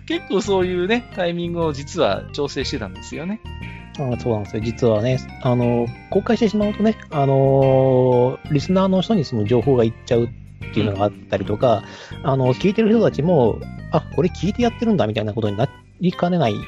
[0.06, 3.39] 結構そういうね、タイミングを実は調整してたんですよね。
[4.00, 4.62] あそうなんですよ。
[4.62, 10.30] 実はね、あの、公開してしまうとね、あの、リスナーの人にその情報がいっちゃうっ
[10.73, 11.84] ていうのがあったりとか、
[12.23, 13.60] あの、聞いてる人たちも、
[13.98, 16.60] あ、これ聞いてやってるんだみたいなことになりかねないじ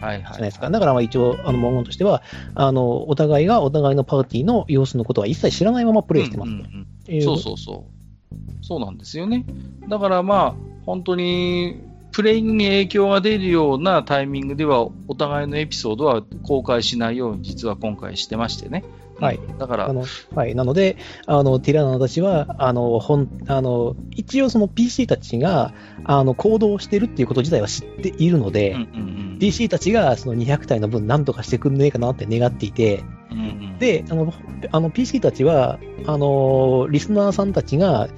[0.00, 0.70] はいはい、ゃないですか。
[0.70, 2.22] だからまあ一応、あの、文言としては、
[2.54, 7.22] あの、お互いがお互いのパーティーの様子のことは一切知らないままプレイしてますとうんうんうん。
[7.22, 8.64] そうそうそう。
[8.64, 9.44] そうなんですよね。
[9.88, 10.54] だからまあ、
[10.86, 11.80] 本当に、
[12.12, 18.84] プレイに影響が出るようなタイミングでは、お互いのエピソードは公開しないように、実は今回してましてね。
[19.20, 20.54] はいうんだから、あの、はい。
[20.54, 20.96] なので、
[21.26, 25.72] あの、ティラノたちは、あの、ほん、あの、一応その PC たちが、
[26.04, 28.86] あの、行動してるっていうこと自体は知っているので、うんうん
[29.32, 33.42] うん、PC たちがその200体の分何とかしてくんねえかなって願っていて、うんう
[33.76, 34.32] ん、で、あの、
[34.72, 38.08] あの PC たちは、あの、リスナーさんたちが、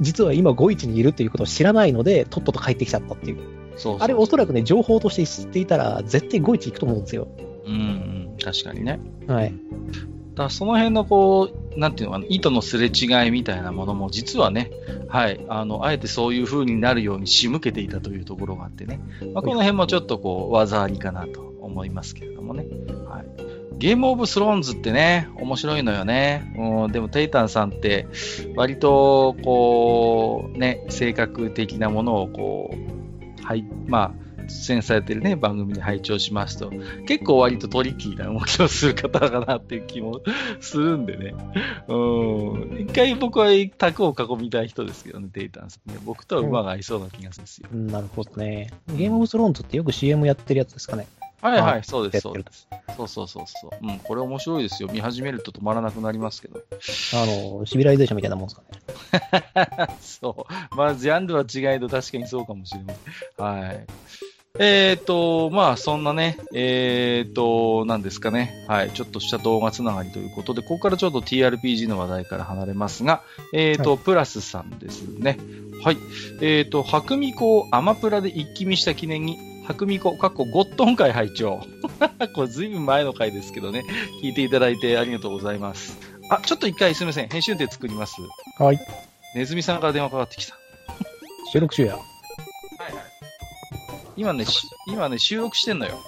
[0.00, 3.38] 実は今5-1にいるということを知らないので、とっとと帰ってきちゃったっていう。
[3.76, 7.28] そうあれおそらくね、情報として知っていたら、絶対5-1行くと思うんですよ。
[7.66, 9.00] うんうん、確かにね。
[9.26, 9.54] はい。
[10.34, 14.70] だその辺のこう、なんていうのかな、意図のすれ違いみたいなものも、実はね、
[15.08, 19.00] はい、あの、あえてそういう風になるように仕向けていたというところがあってね、
[19.32, 22.66] まあ、この辺もちょっとこう、技ありかなと思いますけれどもね。
[23.08, 23.54] はい。
[23.78, 26.54] ゲームオブスローンズってね、面白いのよね。
[26.56, 28.06] うん、でも、テイタンさんって、
[28.56, 36.70] 割と、こう、ね、性格的なものを、こう、はい、まあ、出演されてるね、番組に拝聴しますと、
[37.06, 40.20] 結構割とトリッキーな動きをする方かなっていう気も
[40.60, 41.34] するんでね。
[41.88, 41.94] う
[42.76, 42.78] ん。
[42.80, 45.98] 一回僕は卓を囲みたい人ですけどね、テイタンさんね。
[46.04, 47.68] 僕とは馬が合いそうな気がするんですよ。
[47.72, 48.70] うんなるほどね。
[48.88, 51.06] ゲームオブスローンズってよく CM やってるやつですかね。
[51.44, 52.66] あはいはい、そうです、そうです。
[52.96, 53.86] そうそうそうそう。
[53.86, 54.88] うん、これ面白いですよ。
[54.90, 56.60] 見始めると止まらなくなりますけど。
[56.60, 58.62] あの、シビライゼーションみたいなもんですか
[59.82, 59.90] ね。
[60.00, 60.74] そう。
[60.74, 62.96] まあ、ジャンルは違いど確かにそうかもしれない。
[63.36, 63.86] はい。
[64.60, 68.64] えっ、と、まあ、そんなね、えっ、と、なんですかね。
[68.68, 68.90] はい。
[68.92, 75.40] ちょっとした動画つながりということで、ここからちょっと TRPG の話題から離れますが、えっ、と、はプラスさんですね。
[75.82, 75.96] はい。
[76.40, 81.60] えっ、と、白ミコをアマプラで一気見した記念に、白ミコ、かっこゴットン会拝聴
[82.36, 83.82] これずいぶん前の回ですけどね、
[84.22, 85.98] 聞いていただいてありがとうございます。
[86.30, 87.28] あ、ちょっと一回すみません。
[87.28, 88.14] 編集点作ります。
[88.60, 88.78] はい。
[89.34, 90.56] ネズミさんから電話かかってきた。
[91.52, 92.13] 収録中や。
[94.16, 95.98] 今ね、し今ね、収録してんのよ。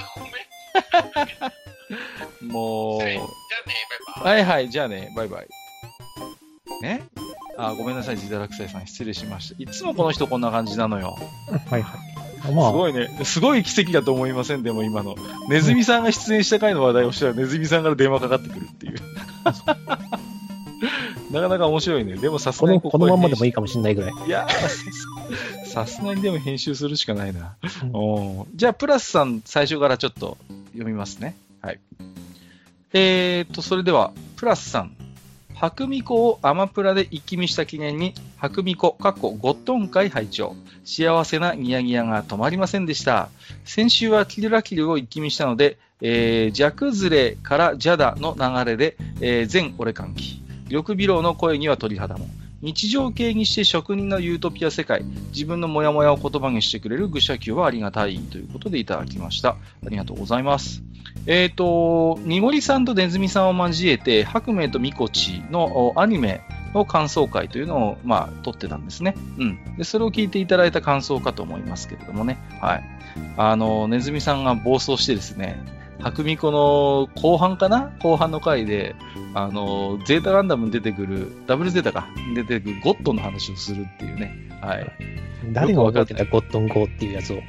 [0.00, 0.30] あ、ごめ
[2.48, 2.52] ん。
[2.52, 3.32] もう、はいじゃあね、
[4.24, 4.34] バイバイ。
[4.34, 5.48] はいはい、じゃあね、バイバイ。
[6.82, 7.02] ね
[7.58, 9.62] あ、ごめんなさい、自堕落斎さん、失礼しました。
[9.62, 11.16] いつもこの人こんな感じなのよ。
[11.70, 12.00] はいはい。
[12.44, 13.08] すまあ、ごいね。
[13.24, 15.14] すごい奇跡だと思いません、でも今の。
[15.48, 18.98] ネズミさんが出演した回の話題をしたら、ネズミさんから電話かかってくるっていう。
[21.30, 22.16] なかなか面白いね。
[22.16, 23.50] でもさすこの、がにここのまんまでもいい。
[23.50, 24.12] いかもしれないぐらい。
[24.26, 24.46] いや、
[25.72, 27.56] さすがにでも編集するしかないな。
[27.84, 30.36] うんおーじゃあ、プラスさん、最初からちょっと
[30.72, 31.34] 読みますね。
[31.62, 31.80] はい。
[32.92, 34.94] えーと、それでは、プラスさん。
[35.54, 40.54] 白ミコをアマプラで一気見した記念に、白ミコ、かっこゴットン会拝聴
[40.84, 43.30] 幸せなニヤニヤが止まりませんでした。
[43.64, 50.42] 先週はキルラキルを一気見したので、えー、ジャクズレからジャダの流れで、えー、全俺歓喜。
[50.68, 52.26] 緑ビローの声には鳥肌も。
[52.62, 55.02] 日常系にして職人のユートピア世界、
[55.34, 59.50] 自分のモヤモヤを言葉にしてくれる愚者級はありがたいということでいただきました。
[59.50, 59.56] あ
[59.88, 60.80] りがとうございます。
[61.26, 66.40] えっ、と、にごりさんとネズミさんを交えて、白明とミコチのアニメ
[66.72, 69.16] の感想会というのを、まあ、撮ってたんですね。
[69.38, 69.76] うん。
[69.76, 72.38] で、それを聞いていただいた感想かと思いますけれどもね。
[72.60, 72.84] はい。
[73.36, 75.60] あの、ネズミさんが暴走してですね、
[76.00, 77.92] 白ミコの後半かな？
[78.02, 78.96] 後半の回で、
[79.34, 84.32] あの、ゼータガンダムに出てくる、ダブルゼータか、出てくるゴッドの話をするっていうね。
[84.60, 84.92] はい。
[85.52, 86.24] 誰が覚えてた？
[86.24, 87.40] ゴットンゴーっていうやつを。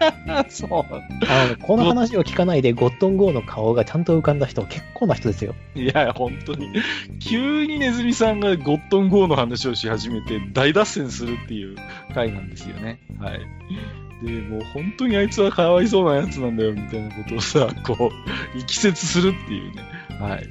[0.48, 0.70] そう。
[0.70, 5.54] あの、この話を聞かないでゴットンゴーの顔がちゃんと浮かんだ人、結構な人ですよ。
[5.74, 6.70] いや、本当に。
[7.20, 11.76] 急にネズミさんがゴットンゴーの話をし始めて大脱線するっていう
[12.14, 13.00] 回なんですよね。
[13.18, 13.40] はい。
[14.22, 19.82] で、もう本当にあいつはかわいそうなやつなんだよ、みたいなことをさ、 こう、力説するっていうね。
[20.20, 20.48] はい。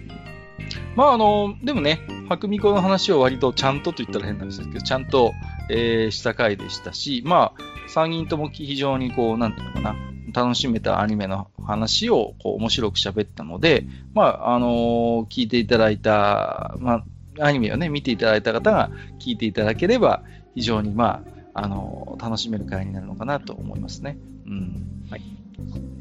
[0.96, 5.34] まああの、でもね、白ミコの話を割とちゃんとと言ったら変なんですけど、ちゃんと、
[5.70, 9.96] えーした回でしたし、まあ、3人とも非常にこう、なんていうのかな、
[10.34, 17.04] 楽しめたアニメの話をこう面白く喋ったので、まあ、あのー聞いていただいた、ま
[17.40, 20.24] あ、アニメをね、見ていただいた方が聞いていただければ、
[20.56, 24.18] 非常にまあ、あのー楽しめる回になるのかなと思いますね。
[24.46, 25.08] うん。
[25.10, 25.22] はい。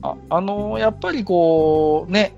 [0.02, 2.36] あ、あのーやっぱりこう、ね、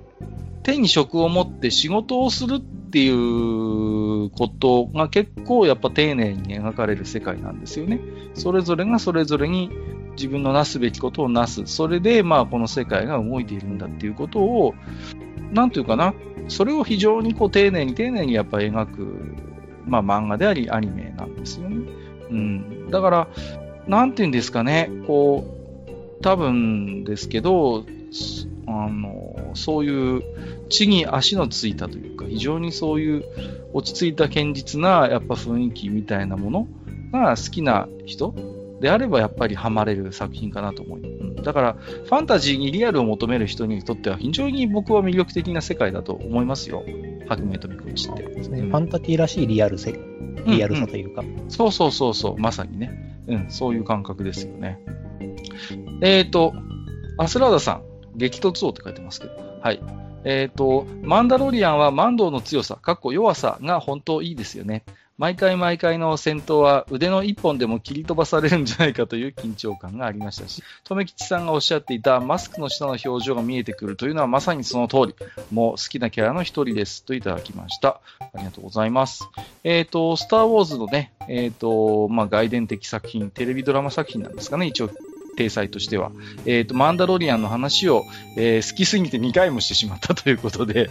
[0.63, 7.99] 手に職を持って仕事をするっていうことが結構やっぱ丁寧に描かれる世界なんですよね。
[8.33, 9.69] それぞれがそれぞれに
[10.15, 11.65] 自分のなすべきことをなす。
[11.65, 14.75] それでまあこの世界が動いているんだっていうことを、
[15.51, 16.13] なんていうかな、
[16.47, 19.35] それを非常にこう丁寧に丁寧にやっぱ描く、
[19.85, 21.77] まあ漫画でありアニメなんですよね。
[22.29, 22.82] うん。
[22.93, 23.27] だから、
[23.87, 25.43] なんて言うんですかね、こ
[26.19, 27.83] う、多分ですけど、
[28.67, 30.23] あの、そういう
[30.69, 33.23] 地に足のついたというか、非常にそういう
[33.73, 36.67] 落ち着いた堅実なやっぱ雰囲気みたいなもの
[37.11, 38.33] が好きな人
[38.83, 40.99] であればやっぱりハマれる作品かなと思う。
[40.99, 46.83] うんだから、ファンタジーにリアルを求める人にとっては非常に僕は魅力的な世界だと思いますよ。
[47.29, 48.23] 白明とミコイチって。
[48.23, 49.97] ねうんファンタジーらしいリアルせ、
[50.45, 51.23] リアルさというか。
[51.47, 53.21] そうそうそうそう、まさにね。
[53.27, 54.79] うん、そういう感覚ですよね。
[56.01, 56.53] えっ、ー、と、
[57.17, 57.83] アスラーダさん、
[58.17, 59.33] 激突王って書いてますけど。
[59.61, 59.81] はい。
[60.25, 64.83] えっ、と、マンダロリアンはマンドウの強さ、かっこ弱さが本当いいですよね。
[65.17, 75.15] 毎回毎回の戦闘は腕の一本でも切り飛ばされるんじゃないかという緊張感がありましたし、留吉さんがおっしゃっていたマスクの下の表情が見えてくるというのはまさにその通り。
[75.51, 77.03] もう好きなキャラの一人です。
[77.03, 78.01] といただきました。
[78.19, 79.29] ありがとうございます。
[79.63, 84.89] えっ、と、スター・ウォーズのね、えっ、と、まあ、外伝的作品、テレビドラマ作品なんですかね、一応、
[85.37, 86.11] 体裁としては。
[86.45, 88.03] えっ、と、マンダロリアンの話を、
[88.35, 90.89] えー好きすぎて2回もしてしまったということで、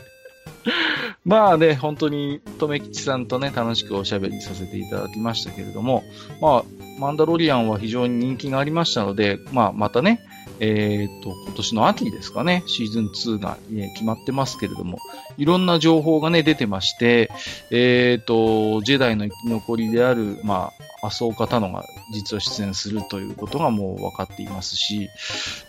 [1.25, 6.05] まあね、本当に、とめきちさんとね、楽しくおしゃべりさせていただきましたけれども、
[6.41, 6.65] まあ、
[6.99, 10.21] マンダロリアンは非常に人気がありましたので、まあ、またね、
[10.61, 14.99] えっ、と、今年の秋ですかね、シーズン2が、えー決まってますけれども、
[15.37, 17.31] いろんな情報がね、出てまして、
[17.71, 25.11] えっ、と、ジェダイの生き残りである、まあ、麻生方のが実は出演するということがもう分かっていますし、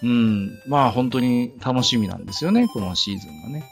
[0.04, 3.64] うん、まあ本当に楽しみなんですよね、このシーズンがね。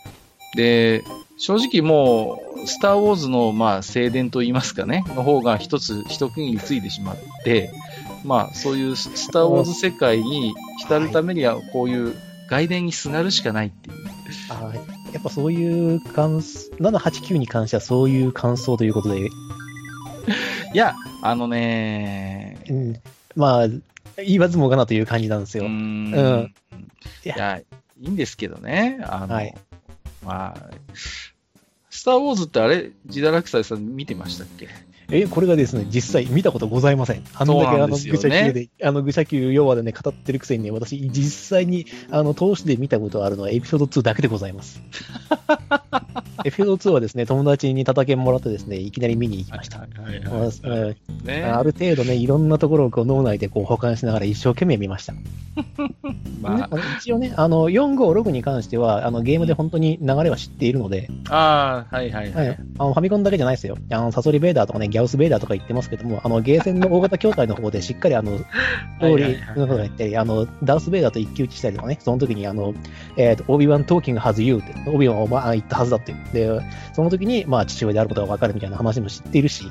[0.56, 1.04] で、
[1.38, 7.72] 正直もう、スター・ウォーズの、まあ、静電といいますかね、の方が一つ、一区切りついてしまって、
[8.24, 12.16] まあ、そういうススター・ウォーズ世界に浸るためには、こういう
[12.50, 13.96] 外伝にすがるしかないっていう。
[14.50, 19.30] あーやっぱそういう感想、789に関してはそういう感想ということで、 い
[20.74, 23.00] や、あのね、うん、
[23.36, 23.68] まあ、
[24.24, 25.66] 言わずもがなという感じなんですよ。
[25.66, 26.54] うーんうん
[27.26, 27.66] いや、い
[28.00, 29.00] いんですけどね。
[29.04, 29.54] あの、はい
[30.24, 30.70] まあ、
[31.90, 34.70] スター・ウォーズってあれ、ジダラクサイさん見てましたっけ？
[35.12, 37.24] え、これがですね、実際見たことございません。
[37.36, 44.82] あんだけあの、愚者級で、あの、愚者級要はでね、語ってるくせにね、私、実際に、あの、通しで見たことあるのはエピソード2だけでございます。
[46.44, 49.82] エピソード2はですね、友達に叩けもらってですね、いきなり見に行きました。
[49.82, 55.14] ある程度ね、いろんなところをこう脳内でこう保管しながら一生懸命見ました。
[56.42, 61.08] まあ、一応ね、あの、456に関しては、あの、ゲームで本当に流れは知っているので。
[61.30, 62.48] ああ、はいはいはい。
[62.48, 63.78] はい、あのファミコンだけじゃないですよ。
[63.92, 68.46] あの、サソリベーダーとかね、ギャウスベーダーとか言ってますけども、あの、ゲーセンの大型筐体の方でしっかりあの、ス
[69.00, 72.74] トーリーのことが言ったり、あの、ダースベーダーと一騎打ちしたりとかね、その時にあの、
[73.18, 76.14] えっ、ー、と、 Obi-Wan talking has you って、オビワンはお前言ったはずだって。
[76.34, 76.50] で、
[76.94, 79.66] その時に、まあ、父親であることがわかるみたいな話も知っているし、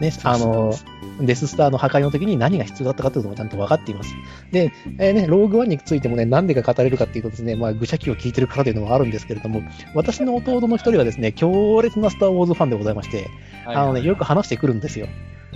[0.00, 0.74] ね、あの、
[1.20, 4.14] デス・スターの破壊の時に何が必要だったかというのもちゃんと分かっています。
[4.52, 9.62] で、えー、ね、ローグワンについてもね、なんでか語れるかっていうとですね、まあ、愚者記を聞いてるからというのもあるんですけれども、
[9.94, 13.28] 私の弟の一人はですね、強烈なスター・ウォーズファンでございまして、
[13.66, 15.08] あのね、よく話してくるんですよ。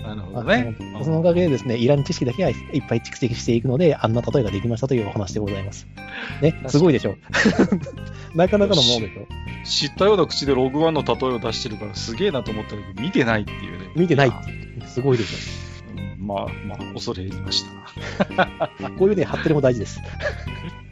[0.03, 0.75] なるほどね。
[1.05, 2.57] そのおかげでですね、いらん知識だけはいっ
[2.89, 5.87] ぱい蓄積していくので、あんな例えができましたというお話でございます。
[6.41, 7.15] ね、すごいでしょ。
[8.35, 9.27] なかなかのものでしょ。
[9.65, 13.91] 知ったような口でログワンの例えを出してるからすげえなと思ったけど、見てないっていうね。
[13.95, 14.32] 見てない
[14.87, 16.01] すごいでしょ。
[16.19, 18.89] うん、まあ、まあ、恐れ入りました。
[18.99, 20.01] こういうね、ハッテレも大事です。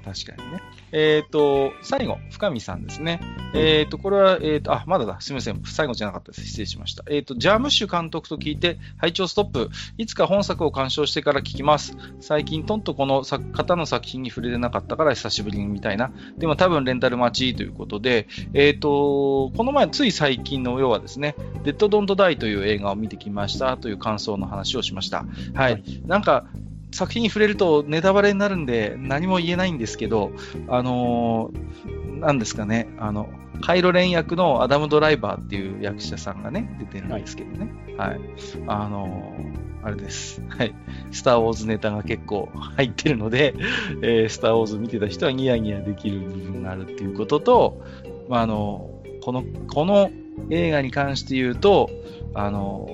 [0.05, 0.63] 確かにね。
[0.93, 3.21] えっ、ー、と、最後、深見さんですね。
[3.55, 5.21] えっ、ー、と、これは、えっ、ー、と、あ、まだだ。
[5.21, 5.63] すみません。
[5.65, 6.47] 最後じゃなかったです。
[6.47, 7.05] 失礼しました。
[7.09, 9.71] えっ、と、ジャームッシュ監督と聞いて、拝聴ストップ。
[9.99, 11.97] いつか本作を鑑賞してから聞きます。
[12.21, 16.13] 最近、とんとこの方の作品に触れてなかったから久しぶりに見たいな。
[16.39, 21.35] でも多分レンタル待ちということで、えっ、と、この前、つい最近の要はですね、
[21.65, 25.25] デッド・ドント・ダイという映画を見てきましたという感想の話をしました。
[25.55, 25.83] はい。
[26.07, 26.47] なんか、
[26.93, 30.33] 作品に触れるとネタバレになるんで何も言えないんですけど、
[30.69, 33.29] あのー、なんですかね、あの、
[33.61, 37.71] カイロレン役のアダム・ドライバーっていう役者さんがね、出てるんですけどね。
[37.97, 38.09] はい。
[38.11, 38.21] はい、
[38.67, 40.43] あのー、あれです。
[40.49, 40.75] はい。
[41.11, 43.55] スター・ウォーズネタが結構入ってるので、
[44.03, 47.83] えー、スター・ウォーズ見てた人はニヤニヤできる部分があるっていうことと、
[48.29, 48.91] まあ、あの
[49.23, 50.11] この、この
[50.51, 51.91] 映画に関して言うと、
[52.35, 52.89] あの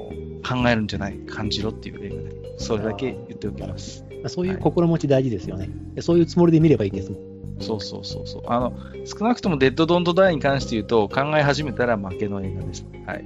[0.47, 4.05] 考えるんじゃない、感じろっていう映画で、それだけ言っておきます。
[4.29, 7.37] そういう心持ち大事ですよね、はい、そういうつもりで見ればいいですもん。
[7.61, 8.43] そうそうそうそう。
[8.47, 12.87] あの、少なくともデッド・ドント・ダイに関して言うと、考え始めたら負けの映画です。
[13.07, 13.25] はい。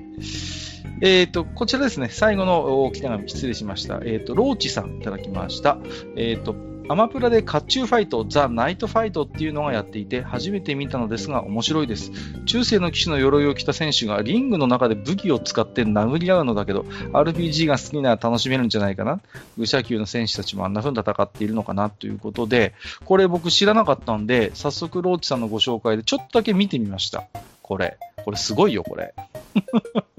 [1.03, 3.97] えっ、ー、と、こちらですね、最後の大きな紙、失礼しました。
[3.97, 5.79] えっ、ー、と、ローチさんいただきました。
[6.17, 6.55] えっ、ー、と、
[6.91, 12.11] アマプラで甲冑ファイト、ザ・ナイトファイトっていうのがやっていて、初めて見たのですが面白いです。
[12.47, 16.81] 中世の騎士の鎧を着た選手がリングの中で武器を使って殴り合うのだけど、
[17.13, 19.21] RPG が好きなら楽しめるんじゃないかな。
[19.57, 22.75] 武者級の選手たちもあんな風に戦っているのかなということで、
[23.05, 27.23] これ僕知らなかったんで、早速ローチさんのご紹介でちょっとだけ見てみました。
[27.63, 27.99] これ。
[28.25, 29.15] これすごいよ、これ。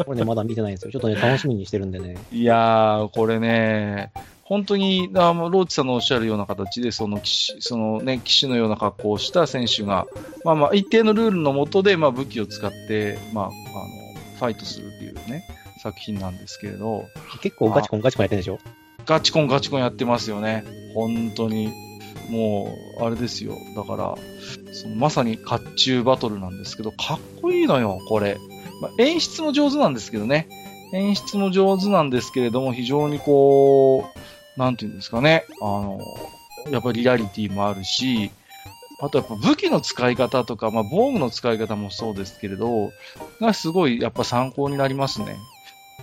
[0.06, 0.92] これね、まだ見てないんですよ。
[0.94, 2.16] ちょっとね、楽しみにしてるんでね。
[2.32, 4.14] いやー、これね、
[4.52, 10.08] 本当にあのローチさんのおっしゃるような形でその騎士その、ね、騎士のような格好をした選手が、
[10.44, 13.54] まあ、まあ一定のルールのもとで、まあ、武器を使って、まあ、あの
[14.36, 15.48] ファイトするっていうね
[15.82, 17.06] 作品なんですけれど。
[17.42, 18.60] 結構ガチコンガチコンやってるでしょ？
[19.06, 20.66] ガチコンガチコンやってますよね。
[20.94, 21.72] 本当に。
[22.30, 23.56] もうあれですよ。
[23.74, 24.16] だから
[24.74, 28.38] そのまさに甲冑バトルなんですけどかっこいいのよこれ、
[28.82, 30.50] まあ、演出も上手なんですけどね。
[30.94, 34.20] 演出も上手なんですけれども、非常にこう、
[34.58, 36.00] なんていうんですかね、あの、
[36.70, 38.32] やっぱりリアリティもあるし、
[39.00, 42.92] あとやっぱ武器の使い方とか、まあ防具の使い方もそうですけれど、
[43.40, 45.36] がすごいやっぱ参考になりますね。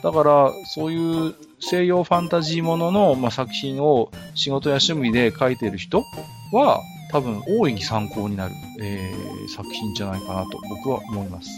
[0.02, 6.04] だから、そういう西洋ファンタジーものの、まあ、作品を仕事や趣味で書いてる人
[6.52, 6.80] は、
[7.10, 11.48] 多分大いに参考になる、えー、作品じゃないかなと僕は思います。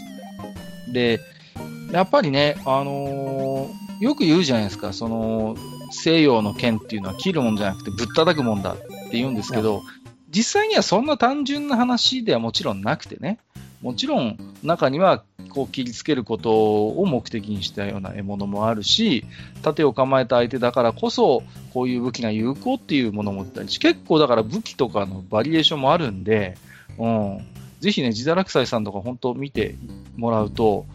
[0.91, 1.19] で、
[1.91, 5.55] やっぱりね、あのー、よく言うじゃないですか、その、
[5.91, 9.81] 西洋の剣っていうのは切るもんじゃなくてぶったたくもんだって言うんですけど、
[10.29, 13.39] 実際にはそんな単純な話ではもちろんなくてね、
[13.81, 19.25] もちろん中にはこう切りつけることを目的にしたような獲物もあるし、
[19.63, 26.57] 盾を構えた相手だからこそ、こういう武器が有効っていうものもあったりし、結構だから武器とかのバリエーションもあるんで、
[26.97, 27.45] うん、
[27.79, 29.75] ぜひね、自堕落斎さんとか本当見て
[30.15, 30.85] もらうと、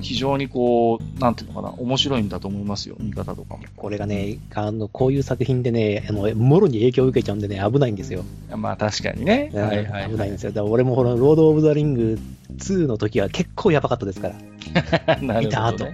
[0.00, 3.60] 非常にこう、なんていうのかな、面白いんだと思いますよ、見方とかも。
[3.76, 8.24] これがね、あの、こういう作品でね、あの、もろに影響を受けちゃうんでね、危ないんですよ。
[8.56, 9.50] まあ確かにね。
[9.54, 10.52] はいはい、危ないんですよ。
[10.52, 12.18] だから俺もこの、ロード・オブ・ザ・リング
[12.56, 14.34] 2の時は結構やばかったですから。
[15.20, 15.86] なるほど、ね、見た後。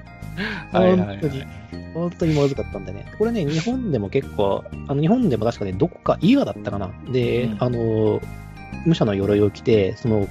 [0.73, 1.45] 本当に、
[1.95, 3.13] 本当にまずかったんでね。
[3.19, 6.91] これね、日本でも結構、あの、日本でも確かね、どこか、伊賀だったかな。
[7.11, 8.21] で、うん、あの、
[8.87, 10.29] 武者の鎧を着て、その、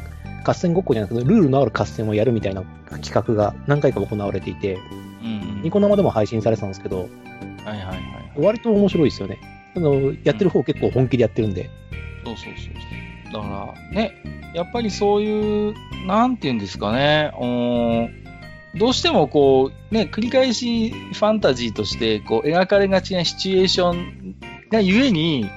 [0.47, 2.63] 合戦ごっこじゃなくて、ルールのある合戦をやるみたいな
[3.01, 7.09] 企画が何回か行われていて、うんうんニコ生でも配信されてたんですけど、
[7.65, 7.99] はいはいはい。
[8.37, 9.39] 割と面白いですよね。
[9.75, 11.69] あの、やってる方結構本気でやってるんで。
[12.23, 12.73] そうそうそう
[13.31, 13.41] そう。
[13.41, 14.13] だから、ね、
[14.53, 15.73] やっぱりそういう、
[16.05, 17.31] なんていうんですかね、
[18.75, 24.35] どうしてもこう、ね、繰り返しファンタジーとして、こう、描かれがちなシチュエーション
[24.69, 25.49] がゆえに、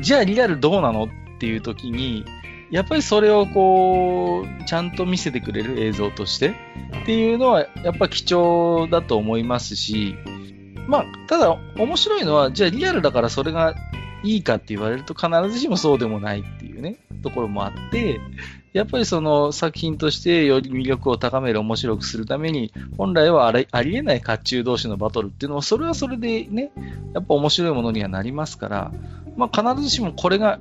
[0.00, 1.08] じゃあリアルどうなのっ
[1.40, 2.24] ていう時に、
[2.70, 6.48] やっぱりそれをこう、ちゃんと見せてくれる映像として
[7.02, 10.16] っていうのは、やっぱ貴重だと思いますし、
[10.86, 13.74] まあ、ただ面白いのは、じゃあリアルだからそれが
[14.22, 18.20] いいかって言われると必ずしもそうでもないっていうね、ところもあって、
[18.78, 26.70] やっぱりその作品としてより魅力を高める、面白くするために、本来はあれありえない甲冑同士のバトルっていうのも、それはそれでね、
[27.12, 28.92] やっぱ面白いものにはなりますから、
[29.36, 30.60] まあ必ずしもこれが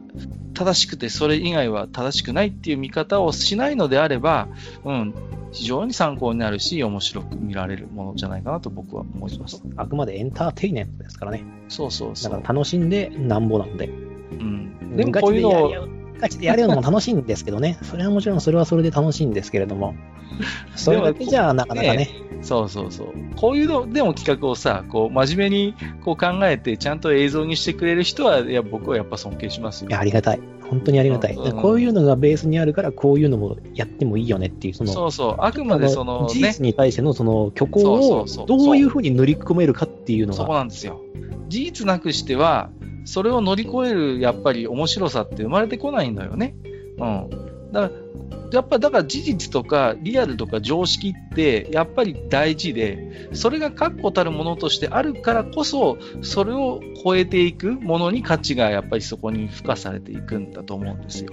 [0.56, 4.48] 正しくて、それ以外は正しくないっていう見方をしないのであれば、
[4.84, 5.14] うん、
[5.52, 9.62] 非常に参考になるし、面白く見られるものじゃないかなと僕は思います。
[9.76, 11.44] あくまでエンターテイメントですからね。
[11.70, 12.32] そうそうだそう。
[12.32, 13.86] から楽しんでなんぼなんで。
[13.88, 17.78] うん、でもガこういうのをガチでやるのも楽しいんですけどね。
[17.84, 19.96] それはもちろんそれはそれで楽しいんですけれども。
[20.76, 22.10] それだけじゃなかなかね。
[22.42, 23.08] そうそうそう。
[23.36, 29.90] こういうのでも企画をさ、こう真面目にこう考えてちゃんと映像にしてくれる人は、いや僕はやっぱ尊敬しますよ。
[29.90, 30.40] いや、ありがたい。
[30.70, 31.34] 本当にありがたい。
[31.34, 35.36] うんうんこういうのがベースにあるから、こういうのもやってもいいよねっていう、その、そうそう。
[35.40, 41.02] あくまでそのね、事実に対してのその虚構そうそをうそうどういうふうに塗り込めるかっていうのそこが、なんですよ。
[41.48, 42.70] 事実なくしては、
[43.08, 46.56] それを乗り越えるやっぱり面白さって生まれてこないんだよね。
[46.98, 47.30] うん。
[47.72, 48.08] だから、
[48.52, 61.32] やっぱだから事実とかリアルとか常識ってやっぱり大事で、それが確固たるものとしてあるからこそ、それを超えていくものに価値がやっぱりそこに付加されていくんだと思うんですよ。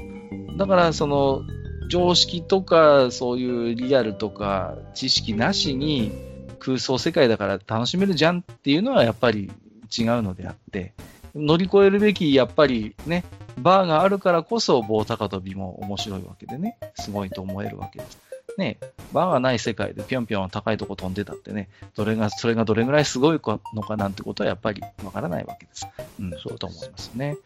[0.57, 1.43] だからその
[1.91, 6.13] 常識とかそういうリアルとか知識なしに
[6.59, 9.51] 空想世界だから楽しめるじゃんっていうのはやっぱり
[9.97, 10.95] 違うのであって、
[11.35, 13.25] 乗り越えるべきやっぱりね、
[13.59, 18.24] バーがあるからこそ棒高跳びも面白いわけでね、すごいと思えるわけです。
[18.59, 18.79] ね、
[19.13, 23.41] バーがない世界でぴょんぴょん高いとこ飛んでたってね、どれが、それがどれぐらいすごい
[23.75, 25.87] のかなんてことはやっぱりわからないわけです。
[26.21, 27.37] うん、そうと思いますね。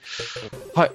[0.74, 0.90] はい。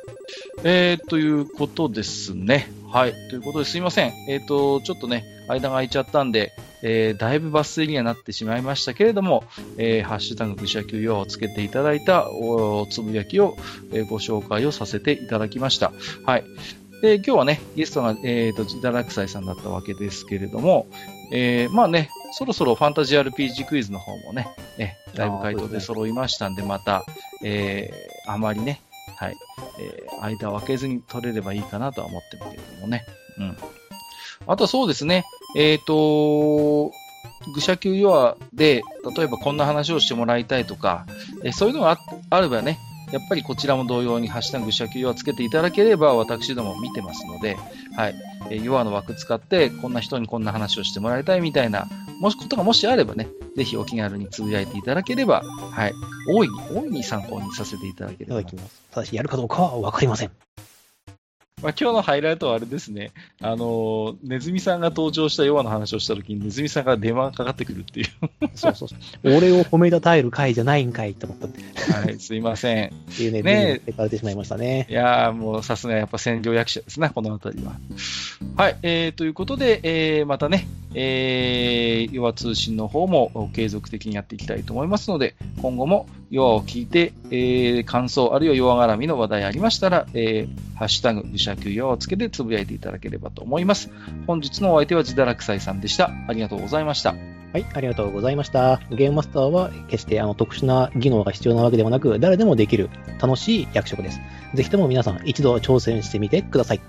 [0.64, 2.72] えー、ということですね。
[2.92, 3.14] はい。
[3.30, 4.14] ということですいません。
[4.30, 6.54] えっ、と、ちょっとね、間が空いちゃったんで、
[6.84, 9.44] えー、だいぶ抜粋にはなってしまいましたけれども、
[9.78, 13.58] えー、ハッシュタグ愚者級用をつけていただいたおつぶやきを、
[13.92, 15.92] えーご紹介をさせていただきました。
[16.26, 16.44] はい。
[17.04, 20.88] で、今日はね、ゲストが、えーと、ジダラクサイさんだったわけですけれども、
[21.34, 24.48] えー、まあね、そろそろファンタジー RPG クイズの方もね、
[24.78, 27.04] えだいぶ回答で揃いましたんで、また、
[27.44, 28.80] えー、あまりね、
[29.18, 29.36] はい、
[29.82, 33.06] えー、間を空けずに取れればいいかなとは思ってるけれどもね。
[33.38, 33.58] うん。
[34.48, 35.26] あとはそうですね、
[35.58, 36.94] えっ、と、
[37.54, 38.82] 愚者級弱で、
[39.14, 41.06] 例えばこんな話をしてもらいたいとか、
[41.44, 41.98] えそういうのがあ
[42.30, 42.80] あればね、
[43.14, 47.56] やっぱりこちらも同様にハッシュタグ愚者級弱つけていただければ私ども見てますので、
[47.96, 48.16] はい。
[48.50, 51.88] えー、弱の枠使って、こんな人にこんな話をしてもらいたいみたいな、
[52.20, 55.94] もしことがもしあればね、ぜひお気軽につぶやいていただければ、はい。
[56.28, 58.82] 大いに、大いに参考にさせていただければいただきます。
[58.90, 60.32] ただし、やるかどうかはわかりません。
[61.64, 63.12] まあ、今日のハイライトはあれですね。
[63.42, 68.08] あのーネズミさんが登場した弱の話をしたときに、ネズミさんから電話がかかってくるっていう。
[68.54, 69.38] そうそうそう。
[69.38, 71.62] 俺を褒めたたえる回じゃないんかいって思ったって
[71.94, 72.94] はい、すいません。
[73.18, 74.88] いうね、ねね、かれてしまいましたね。
[74.90, 77.72] いやー、もうさすがやっぱ占領役者ですね、このあたりは。
[78.58, 93.92] はい、えー、ということで、えー、またね、えー、弱通信の方も継続的にやっていきたいと思いますので、今後も弱を聞いて、えー、感想、あるいは弱絡みの話題ありましたら、えー、ハッシュタグ、愚者級弱をつけてつぶやいていただければと思います。
[94.28, 96.12] 本日のお相手は自堕落斎さんでした。
[96.28, 97.16] ありがとうございました。
[97.54, 98.82] はい、ありがとうございました。
[98.90, 102.90] ゲームマスターは決してあの特殊な技能が必要なわけではなく、誰でもできる
[103.22, 104.20] 楽しい役職です。
[104.56, 106.82] ぜひとも皆さん一度挑戦してみてください。